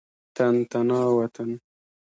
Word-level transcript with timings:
تن 0.35 0.55
تنا 0.71 1.01
وطن. 1.17 1.49